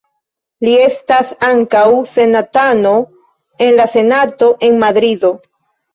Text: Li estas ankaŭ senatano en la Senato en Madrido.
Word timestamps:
Li 0.67 0.71
estas 0.85 1.33
ankaŭ 1.49 1.83
senatano 2.13 2.95
en 3.67 3.77
la 3.81 3.87
Senato 3.95 4.51
en 4.69 4.85
Madrido. 4.87 5.33